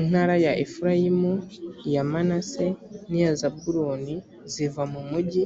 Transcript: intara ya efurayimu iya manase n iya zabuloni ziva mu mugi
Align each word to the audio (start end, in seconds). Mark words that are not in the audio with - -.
intara 0.00 0.34
ya 0.44 0.52
efurayimu 0.64 1.32
iya 1.88 2.02
manase 2.12 2.66
n 3.08 3.10
iya 3.18 3.30
zabuloni 3.40 4.14
ziva 4.52 4.82
mu 4.92 5.00
mugi 5.10 5.44